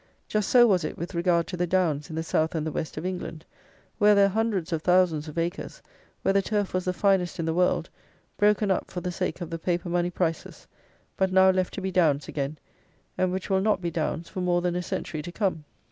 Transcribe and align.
Just 0.27 0.49
so 0.49 0.65
was 0.65 0.83
it 0.83 0.97
with 0.97 1.13
regard 1.13 1.45
to 1.45 1.55
the 1.55 1.67
downs 1.67 2.09
in 2.09 2.15
the 2.15 2.23
south 2.23 2.55
and 2.55 2.65
the 2.65 2.71
west 2.71 2.97
of 2.97 3.05
England, 3.05 3.45
where 3.99 4.15
there 4.15 4.25
are 4.25 4.29
hundreds 4.29 4.73
of 4.73 4.81
thousands 4.81 5.27
of 5.27 5.37
acres, 5.37 5.79
where 6.23 6.33
the 6.33 6.41
turf 6.41 6.73
was 6.73 6.85
the 6.85 6.91
finest 6.91 7.37
in 7.37 7.45
the 7.45 7.53
world, 7.53 7.87
broken 8.35 8.71
up 8.71 8.89
for 8.89 8.99
the 9.01 9.11
sake 9.11 9.41
of 9.41 9.51
the 9.51 9.59
paper 9.59 9.89
money 9.89 10.09
prices, 10.09 10.65
but 11.17 11.31
now 11.31 11.51
left 11.51 11.75
to 11.75 11.81
be 11.81 11.91
downs 11.91 12.27
again; 12.27 12.57
and 13.15 13.31
which 13.31 13.47
will 13.47 13.61
not 13.61 13.79
be 13.79 13.91
downs 13.91 14.27
for 14.27 14.41
more 14.41 14.63
than 14.63 14.75
a 14.75 14.81
century 14.81 15.21
to 15.21 15.31
come. 15.31 15.65